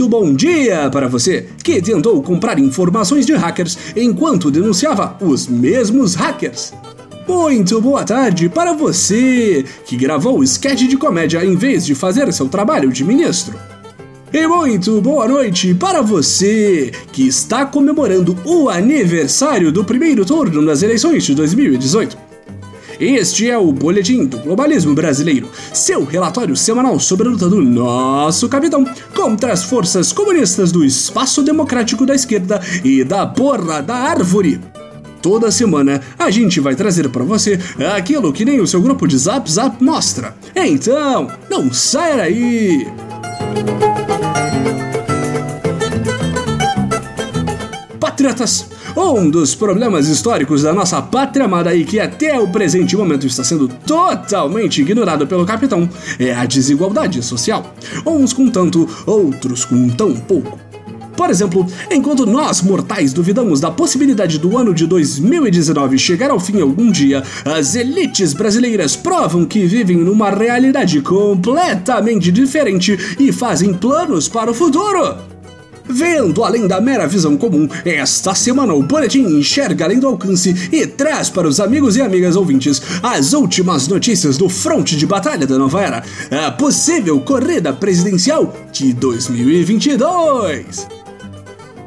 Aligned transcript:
Muito 0.00 0.08
bom 0.08 0.32
dia 0.32 0.88
para 0.88 1.06
você 1.08 1.46
que 1.62 1.82
tentou 1.82 2.22
comprar 2.22 2.58
informações 2.58 3.26
de 3.26 3.34
hackers 3.34 3.76
enquanto 3.94 4.50
denunciava 4.50 5.14
os 5.20 5.46
mesmos 5.46 6.14
hackers. 6.14 6.72
Muito 7.28 7.78
boa 7.82 8.02
tarde 8.02 8.48
para 8.48 8.72
você 8.72 9.62
que 9.84 9.98
gravou 9.98 10.42
sketch 10.42 10.88
de 10.88 10.96
comédia 10.96 11.44
em 11.44 11.54
vez 11.54 11.84
de 11.84 11.94
fazer 11.94 12.32
seu 12.32 12.48
trabalho 12.48 12.90
de 12.90 13.04
ministro. 13.04 13.54
E 14.32 14.46
muito 14.46 15.02
boa 15.02 15.28
noite 15.28 15.74
para 15.74 16.00
você 16.00 16.90
que 17.12 17.28
está 17.28 17.66
comemorando 17.66 18.34
o 18.46 18.70
aniversário 18.70 19.70
do 19.70 19.84
primeiro 19.84 20.24
turno 20.24 20.62
nas 20.62 20.82
eleições 20.82 21.24
de 21.24 21.34
2018. 21.34 22.29
Este 23.00 23.48
é 23.48 23.56
o 23.56 23.72
Boletim 23.72 24.26
do 24.26 24.36
Globalismo 24.36 24.94
Brasileiro, 24.94 25.48
seu 25.72 26.04
relatório 26.04 26.54
semanal 26.54 27.00
sobre 27.00 27.26
a 27.26 27.30
luta 27.30 27.48
do 27.48 27.62
nosso 27.62 28.46
capitão 28.46 28.84
contra 29.14 29.54
as 29.54 29.64
forças 29.64 30.12
comunistas 30.12 30.70
do 30.70 30.84
espaço 30.84 31.42
democrático 31.42 32.04
da 32.04 32.14
esquerda 32.14 32.60
e 32.84 33.02
da 33.02 33.26
porra 33.26 33.80
da 33.80 33.96
árvore. 33.96 34.60
Toda 35.22 35.50
semana 35.50 36.02
a 36.18 36.30
gente 36.30 36.60
vai 36.60 36.74
trazer 36.74 37.08
para 37.08 37.24
você 37.24 37.58
aquilo 37.96 38.34
que 38.34 38.44
nem 38.44 38.60
o 38.60 38.66
seu 38.66 38.82
grupo 38.82 39.08
de 39.08 39.16
Zap 39.16 39.50
Zap 39.50 39.82
mostra. 39.82 40.36
Então, 40.54 41.26
não 41.48 41.72
saia 41.72 42.18
daí! 42.18 42.86
Patriotas, 47.98 48.66
um 49.00 49.30
dos 49.30 49.54
problemas 49.54 50.08
históricos 50.08 50.62
da 50.62 50.72
nossa 50.72 51.00
pátria 51.00 51.46
amada 51.46 51.74
e 51.74 51.84
que 51.84 51.98
até 51.98 52.38
o 52.38 52.48
presente 52.48 52.96
momento 52.96 53.26
está 53.26 53.42
sendo 53.42 53.66
totalmente 53.68 54.82
ignorado 54.82 55.26
pelo 55.26 55.46
capitão 55.46 55.88
é 56.18 56.34
a 56.34 56.44
desigualdade 56.44 57.22
social. 57.22 57.74
Uns 58.06 58.32
com 58.32 58.48
tanto, 58.48 58.88
outros 59.06 59.64
com 59.64 59.88
tão 59.88 60.14
pouco. 60.14 60.58
Por 61.16 61.28
exemplo, 61.28 61.66
enquanto 61.90 62.24
nós 62.24 62.62
mortais 62.62 63.12
duvidamos 63.12 63.60
da 63.60 63.70
possibilidade 63.70 64.38
do 64.38 64.56
ano 64.56 64.72
de 64.72 64.86
2019 64.86 65.98
chegar 65.98 66.30
ao 66.30 66.40
fim 66.40 66.60
algum 66.60 66.90
dia, 66.90 67.22
as 67.44 67.74
elites 67.74 68.32
brasileiras 68.32 68.96
provam 68.96 69.44
que 69.44 69.66
vivem 69.66 69.98
numa 69.98 70.30
realidade 70.30 71.00
completamente 71.02 72.32
diferente 72.32 72.96
e 73.18 73.32
fazem 73.32 73.74
planos 73.74 74.28
para 74.28 74.50
o 74.50 74.54
futuro. 74.54 75.39
Vendo 75.92 76.44
além 76.44 76.68
da 76.68 76.80
mera 76.80 77.06
visão 77.06 77.36
comum, 77.36 77.68
esta 77.84 78.32
semana 78.32 78.72
o 78.72 78.82
Boletim 78.82 79.22
enxerga 79.22 79.84
além 79.84 79.98
do 79.98 80.06
alcance 80.06 80.54
e 80.70 80.86
traz 80.86 81.28
para 81.28 81.48
os 81.48 81.58
amigos 81.58 81.96
e 81.96 82.00
amigas 82.00 82.36
ouvintes 82.36 82.80
as 83.02 83.32
últimas 83.32 83.88
notícias 83.88 84.36
do 84.36 84.48
fronte 84.48 84.96
de 84.96 85.04
batalha 85.04 85.46
da 85.46 85.58
nova 85.58 85.82
era, 85.82 86.04
a 86.46 86.50
possível 86.52 87.20
corrida 87.20 87.72
presidencial 87.72 88.54
de 88.72 88.92
2022. 88.92 90.86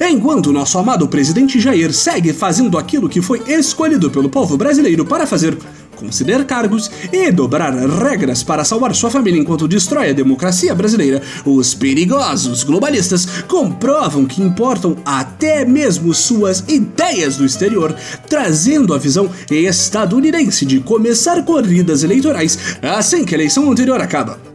Enquanto 0.00 0.50
nosso 0.50 0.78
amado 0.78 1.06
presidente 1.06 1.60
Jair 1.60 1.92
segue 1.92 2.32
fazendo 2.32 2.78
aquilo 2.78 3.06
que 3.06 3.20
foi 3.20 3.42
escolhido 3.48 4.10
pelo 4.10 4.30
povo 4.30 4.56
brasileiro 4.56 5.04
para 5.04 5.26
fazer, 5.26 5.58
conceder 6.00 6.44
cargos 6.46 6.90
e 7.12 7.30
dobrar 7.30 7.74
regras 7.74 8.42
para 8.42 8.64
salvar 8.64 8.94
sua 8.94 9.10
família 9.10 9.38
enquanto 9.38 9.68
destrói 9.68 10.10
a 10.10 10.14
democracia 10.14 10.74
brasileira, 10.74 11.22
os 11.44 11.74
perigosos 11.74 12.64
globalistas 12.64 13.26
comprovam 13.46 14.24
que 14.24 14.42
importam 14.42 14.96
até 15.04 15.64
mesmo 15.64 16.14
suas 16.14 16.64
ideias 16.66 17.36
do 17.36 17.44
exterior, 17.44 17.94
trazendo 18.28 18.94
a 18.94 18.98
visão 18.98 19.30
estadunidense 19.50 20.64
de 20.64 20.80
começar 20.80 21.44
corridas 21.44 22.02
eleitorais 22.02 22.58
assim 22.82 23.24
que 23.24 23.34
a 23.34 23.38
eleição 23.38 23.70
anterior 23.70 24.00
acaba. 24.00 24.49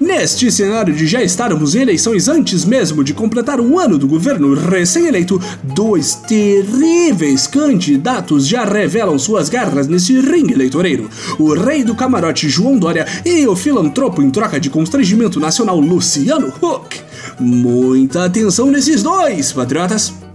Neste 0.00 0.50
cenário 0.52 0.94
de 0.94 1.06
já 1.06 1.22
estarmos 1.22 1.74
em 1.74 1.82
eleições 1.82 2.28
antes 2.28 2.64
mesmo 2.64 3.02
de 3.02 3.12
completar 3.12 3.60
um 3.60 3.78
ano 3.78 3.98
do 3.98 4.06
governo 4.06 4.54
recém-eleito, 4.54 5.40
dois 5.62 6.14
terríveis 6.14 7.48
candidatos 7.48 8.46
já 8.46 8.64
revelam 8.64 9.18
suas 9.18 9.48
garras 9.48 9.88
nesse 9.88 10.20
ringue 10.20 10.54
eleitoreiro: 10.54 11.10
o 11.38 11.52
rei 11.52 11.82
do 11.82 11.96
camarote 11.96 12.48
João 12.48 12.78
Dória 12.78 13.06
e 13.24 13.46
o 13.46 13.56
filantropo 13.56 14.22
em 14.22 14.30
troca 14.30 14.60
de 14.60 14.70
constrangimento 14.70 15.40
nacional 15.40 15.80
Luciano 15.80 16.52
Huck. 16.62 17.00
Muita 17.40 18.24
atenção 18.24 18.70
nesses 18.70 19.02
dois, 19.02 19.52
patriotas! 19.52 20.27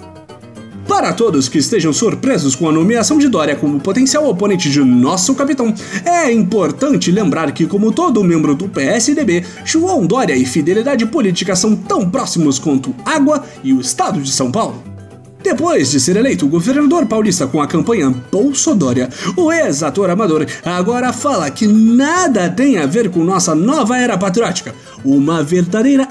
Para 0.93 1.11
todos 1.11 1.49
que 1.49 1.57
estejam 1.57 1.91
surpresos 1.91 2.55
com 2.55 2.69
a 2.69 2.71
nomeação 2.71 3.17
de 3.17 3.27
Dória 3.27 3.55
como 3.55 3.79
potencial 3.79 4.29
oponente 4.29 4.69
de 4.69 4.79
nosso 4.83 5.33
capitão, 5.33 5.73
é 6.05 6.31
importante 6.31 7.11
lembrar 7.11 7.51
que, 7.51 7.65
como 7.65 7.91
todo 7.91 8.23
membro 8.23 8.53
do 8.53 8.69
PSDB, 8.69 9.43
João 9.65 10.05
Dória 10.05 10.35
e 10.35 10.45
fidelidade 10.45 11.03
política 11.07 11.55
são 11.55 11.75
tão 11.75 12.07
próximos 12.07 12.59
quanto 12.59 12.95
água 13.03 13.43
e 13.63 13.73
o 13.73 13.81
estado 13.81 14.21
de 14.21 14.31
São 14.31 14.51
Paulo. 14.51 14.83
Depois 15.41 15.89
de 15.89 15.99
ser 15.99 16.15
eleito 16.15 16.47
governador 16.47 17.07
paulista 17.07 17.47
com 17.47 17.59
a 17.59 17.65
campanha 17.65 18.13
Bolsodória, 18.31 19.09
o 19.35 19.51
ex-ator 19.51 20.11
amador 20.11 20.45
agora 20.63 21.11
fala 21.11 21.49
que 21.49 21.65
nada 21.65 22.51
tem 22.51 22.77
a 22.77 22.85
ver 22.85 23.09
com 23.09 23.23
nossa 23.23 23.55
nova 23.55 23.97
era 23.97 24.15
patriótica, 24.15 24.75
uma 25.03 25.41
verdadeira 25.41 26.07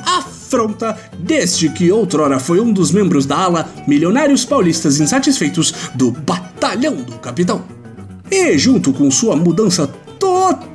afronta 0.52 0.94
deste 1.18 1.70
que 1.70 1.90
outrora 1.90 2.38
foi 2.38 2.60
um 2.60 2.74
dos 2.74 2.92
membros 2.92 3.24
da 3.24 3.38
ala 3.38 3.70
Milionários 3.88 4.44
Paulistas 4.44 5.00
Insatisfeitos 5.00 5.72
do 5.94 6.10
Batalhão 6.10 6.96
do 6.96 7.18
Capitão. 7.18 7.64
E 8.30 8.58
junto 8.58 8.92
com 8.92 9.10
sua 9.10 9.34
mudança 9.34 9.90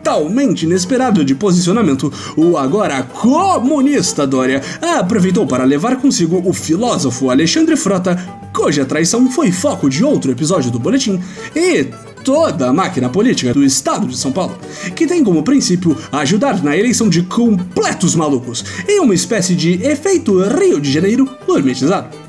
totalmente 0.08 0.64
inesperado 0.64 1.26
de 1.26 1.36
posicionamento, 1.36 2.12
o 2.38 2.58
agora 2.58 3.04
comunista 3.04 4.26
Dória 4.26 4.62
aproveitou 4.82 5.46
para 5.46 5.66
levar 5.66 5.98
consigo 5.98 6.42
o 6.46 6.54
filósofo 6.54 7.30
Alexandre 7.30 7.76
Frota, 7.76 8.16
cuja 8.56 8.86
traição 8.86 9.30
foi 9.30 9.52
foco 9.52 9.90
de 9.90 10.06
outro 10.06 10.32
episódio 10.32 10.72
do 10.72 10.80
boletim, 10.80 11.20
e 11.54 11.90
toda 12.24 12.70
a 12.70 12.74
máquina 12.74 13.10
política 13.10 13.54
do 13.54 13.62
estado 13.66 14.08
de 14.08 14.16
São 14.16 14.32
Paulo, 14.32 14.58
que 14.96 15.06
tem 15.06 15.26
como 15.26 15.44
princípio 15.44 15.98
ajudar 16.14 16.64
na 16.64 16.78
eleição 16.78 17.10
de 17.10 17.24
completos 17.24 18.16
malucos, 18.16 18.64
em 18.88 19.02
uma 19.02 19.14
espécie 19.14 19.56
de 19.56 19.74
efeito 19.86 20.42
Rio 20.42 20.80
de 20.80 20.90
Janeiro 20.90 21.28
gourmetizado. 21.46 22.27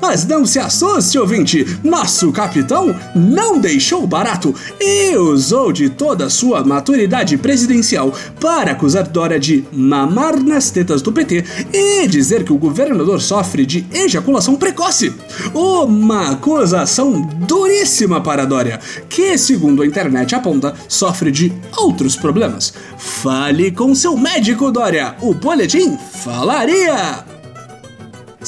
Mas 0.00 0.26
não 0.26 0.46
se 0.46 0.58
assuste, 0.58 1.18
ouvinte! 1.18 1.66
Nosso 1.82 2.30
capitão 2.32 2.94
não 3.14 3.58
deixou 3.58 4.06
barato 4.06 4.54
e 4.80 5.16
usou 5.16 5.72
de 5.72 5.90
toda 5.90 6.30
sua 6.30 6.64
maturidade 6.64 7.36
presidencial 7.36 8.12
para 8.40 8.72
acusar 8.72 9.08
Dória 9.08 9.38
de 9.38 9.64
mamar 9.72 10.42
nas 10.42 10.70
tetas 10.70 11.02
do 11.02 11.12
PT 11.12 11.44
e 11.72 12.06
dizer 12.06 12.44
que 12.44 12.52
o 12.52 12.58
governador 12.58 13.20
sofre 13.20 13.64
de 13.64 13.86
ejaculação 13.92 14.56
precoce. 14.56 15.12
Uma 15.54 16.32
acusação 16.32 17.20
duríssima 17.46 18.20
para 18.20 18.44
Dória, 18.44 18.80
que, 19.08 19.36
segundo 19.36 19.82
a 19.82 19.86
internet 19.86 20.34
aponta, 20.34 20.74
sofre 20.88 21.30
de 21.30 21.52
outros 21.76 22.16
problemas. 22.16 22.72
Fale 22.96 23.70
com 23.70 23.94
seu 23.94 24.16
médico, 24.16 24.70
Dória! 24.70 25.16
O 25.20 25.34
boletim 25.34 25.96
falaria! 26.22 27.27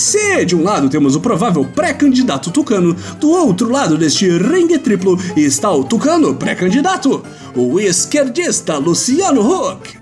Se 0.00 0.46
de 0.46 0.56
um 0.56 0.62
lado 0.62 0.88
temos 0.88 1.14
o 1.14 1.20
provável 1.20 1.62
pré-candidato 1.62 2.50
tucano, 2.50 2.96
do 3.20 3.32
outro 3.32 3.70
lado 3.70 3.98
deste 3.98 4.30
ringue 4.30 4.78
triplo 4.78 5.18
está 5.36 5.70
o 5.70 5.84
tucano 5.84 6.34
pré-candidato, 6.36 7.22
o 7.54 7.78
esquerdista 7.78 8.78
Luciano 8.78 9.42
Huck. 9.42 9.99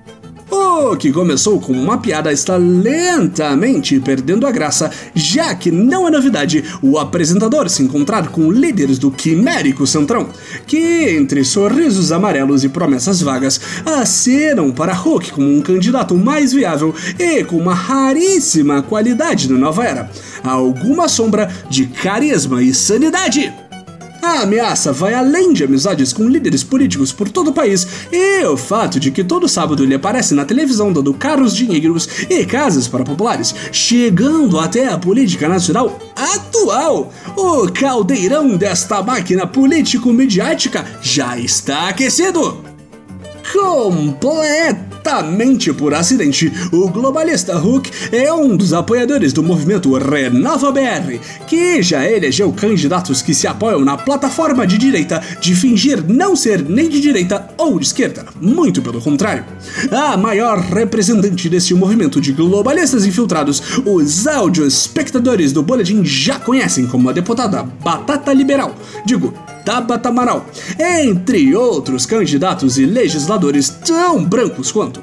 O 0.51 0.97
que 0.97 1.13
começou 1.13 1.61
como 1.61 1.81
uma 1.81 1.99
piada 1.99 2.33
está 2.33 2.57
lentamente 2.57 4.01
perdendo 4.01 4.47
a 4.47 4.51
graça, 4.51 4.91
já 5.15 5.55
que 5.55 5.71
não 5.71 6.09
é 6.09 6.11
novidade 6.11 6.65
o 6.81 6.99
apresentador 6.99 7.69
se 7.69 7.83
encontrar 7.83 8.29
com 8.29 8.51
líderes 8.51 8.99
do 8.99 9.11
quimérico 9.11 9.87
Centrão, 9.87 10.29
que, 10.67 11.11
entre 11.11 11.45
sorrisos 11.45 12.11
amarelos 12.13 12.65
e 12.65 12.69
promessas 12.69 13.21
vagas, 13.21 13.61
acenam 13.85 14.71
para 14.71 14.95
Hulk 14.95 15.33
como 15.33 15.49
um 15.49 15.61
candidato 15.61 16.15
mais 16.15 16.53
viável 16.53 16.95
e 17.19 17.45
com 17.45 17.57
uma 17.57 17.75
raríssima 17.75 18.83
qualidade 18.83 19.51
na 19.51 19.59
nova 19.59 19.85
era: 19.85 20.11
alguma 20.43 21.09
sombra 21.09 21.53
de 21.69 21.87
carisma 21.87 22.63
e 22.63 22.73
sanidade. 22.73 23.68
A 24.29 24.43
ameaça 24.43 24.93
vai 24.93 25.15
além 25.15 25.55
de 25.55 25.65
amizades 25.65 26.13
com 26.13 26.29
líderes 26.29 26.63
políticos 26.63 27.11
por 27.11 27.31
todo 27.31 27.49
o 27.49 27.53
país 27.53 27.87
e 28.13 28.45
o 28.45 28.59
fato 28.59 29.01
de 29.01 29.11
que 29.11 29.25
todo 29.25 29.49
sábado 29.49 29.83
ele 29.83 29.95
aparece 29.95 30.35
na 30.35 30.45
televisão 30.45 30.93
dando 30.93 31.15
carros 31.15 31.57
dinheiros 31.57 32.07
e 32.29 32.45
casas 32.45 32.87
para 32.87 33.05
populares, 33.05 33.55
chegando 33.73 34.61
até 34.61 34.87
a 34.87 34.99
política 34.99 35.49
nacional 35.49 35.99
atual. 36.15 37.11
O 37.35 37.73
caldeirão 37.73 38.55
desta 38.55 39.03
máquina 39.03 39.47
político-midiática 39.47 40.85
já 41.01 41.39
está 41.39 41.89
aquecido. 41.89 42.63
Completa 43.51 44.88
completamente 45.09 45.73
por 45.73 45.95
acidente, 45.95 46.53
o 46.71 46.87
globalista 46.89 47.57
Hulk 47.57 47.91
é 48.13 48.31
um 48.31 48.55
dos 48.55 48.75
apoiadores 48.75 49.33
do 49.33 49.43
movimento 49.43 49.97
Renova 49.97 50.71
BR, 50.71 51.19
que 51.47 51.83
já 51.83 52.05
elegeu 52.05 52.53
candidatos 52.53 53.23
que 53.23 53.33
se 53.33 53.47
apoiam 53.47 53.81
na 53.81 53.97
plataforma 53.97 54.67
de 54.67 54.77
direita 54.77 55.23
de 55.41 55.55
fingir 55.55 56.05
não 56.07 56.37
ser 56.37 56.63
nem 56.63 56.91
de 56.91 57.01
direita 57.01 57.49
ou 57.57 57.79
de 57.79 57.87
esquerda, 57.87 58.27
muito 58.39 58.83
pelo 58.83 59.01
contrário. 59.01 59.47
A 59.91 60.15
maior 60.19 60.59
representante 60.59 61.49
deste 61.49 61.75
movimento 61.75 62.21
de 62.21 62.33
globalistas 62.33 63.07
infiltrados, 63.07 63.63
os 63.87 64.27
áudio 64.27 64.67
espectadores 64.67 65.53
do 65.53 65.63
boletim 65.63 66.05
já 66.05 66.39
conhecem 66.39 66.87
como 66.87 67.09
a 67.09 67.13
deputada 67.13 67.63
Batata 67.63 68.33
Liberal, 68.35 68.75
digo, 69.07 69.33
Tabata 69.69 70.09
Amaral, 70.09 70.47
entre 70.79 71.55
outros 71.55 72.07
candidatos 72.07 72.79
e 72.79 72.87
legisladores 72.87 73.69
tão 73.69 74.25
brancos 74.25 74.73
quanto. 74.73 75.03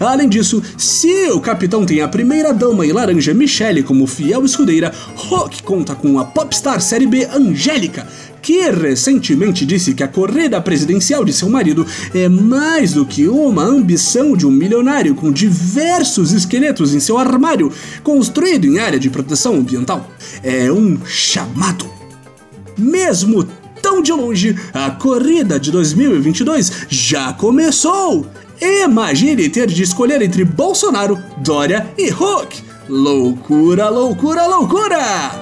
Além 0.00 0.30
disso, 0.30 0.62
se 0.78 1.30
o 1.30 1.38
capitão 1.38 1.84
tem 1.84 2.00
a 2.00 2.08
primeira 2.08 2.54
dama 2.54 2.86
e 2.86 2.90
laranja 2.90 3.34
Michelle 3.34 3.82
como 3.82 4.06
fiel 4.06 4.46
escudeira, 4.46 4.90
Rock 5.14 5.62
conta 5.62 5.94
com 5.94 6.18
a 6.18 6.24
popstar 6.24 6.80
série 6.80 7.06
B 7.06 7.26
Angélica, 7.26 8.08
que 8.40 8.62
recentemente 8.70 9.66
disse 9.66 9.92
que 9.92 10.02
a 10.02 10.08
corrida 10.08 10.58
presidencial 10.58 11.22
de 11.22 11.34
seu 11.34 11.50
marido 11.50 11.86
é 12.14 12.30
mais 12.30 12.94
do 12.94 13.04
que 13.04 13.28
uma 13.28 13.62
ambição 13.62 14.34
de 14.34 14.46
um 14.46 14.50
milionário 14.50 15.14
com 15.14 15.30
diversos 15.30 16.32
esqueletos 16.32 16.94
em 16.94 16.98
seu 16.98 17.18
armário, 17.18 17.70
construído 18.02 18.64
em 18.64 18.78
área 18.78 18.98
de 18.98 19.10
proteção 19.10 19.56
ambiental. 19.56 20.10
É 20.42 20.72
um 20.72 20.98
chamado. 21.04 21.84
Mesmo 22.78 23.46
tão 23.92 24.00
de 24.00 24.10
longe, 24.10 24.56
a 24.72 24.90
corrida 24.90 25.60
de 25.60 25.70
2022 25.70 26.86
já 26.88 27.30
começou! 27.34 28.26
Imagine 28.58 29.50
ter 29.50 29.66
de 29.66 29.82
escolher 29.82 30.22
entre 30.22 30.44
Bolsonaro, 30.44 31.22
Dória 31.38 31.86
e 31.98 32.10
Huck. 32.10 32.62
Loucura, 32.88 33.90
loucura, 33.90 34.46
loucura! 34.46 35.41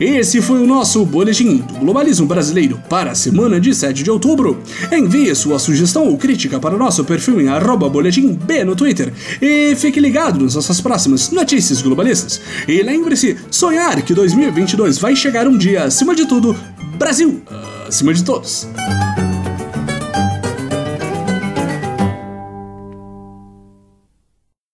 Esse 0.00 0.40
foi 0.40 0.60
o 0.60 0.66
nosso 0.66 1.04
boletim 1.04 1.56
do 1.56 1.74
Globalismo 1.80 2.26
Brasileiro 2.26 2.80
para 2.88 3.10
a 3.10 3.14
semana 3.14 3.60
de 3.60 3.74
7 3.74 4.02
de 4.02 4.10
outubro. 4.10 4.62
Envie 4.92 5.34
sua 5.34 5.58
sugestão 5.58 6.06
ou 6.06 6.16
crítica 6.16 6.60
para 6.60 6.74
o 6.74 6.78
nosso 6.78 7.04
perfil 7.04 7.40
em 7.40 7.48
boletim 7.90 8.32
B 8.32 8.64
no 8.64 8.76
Twitter 8.76 9.12
e 9.42 9.74
fique 9.74 9.98
ligado 9.98 10.40
nas 10.40 10.54
nossas 10.54 10.80
próximas 10.80 11.30
notícias 11.30 11.82
globalistas. 11.82 12.40
E 12.66 12.82
lembre-se, 12.82 13.36
sonhar 13.50 14.00
que 14.02 14.14
2022 14.14 14.98
vai 14.98 15.16
chegar 15.16 15.48
um 15.48 15.58
dia 15.58 15.84
acima 15.84 16.14
de 16.14 16.26
tudo, 16.26 16.56
Brasil 16.96 17.42
acima 17.88 18.12
de 18.12 18.22
todos. 18.22 18.68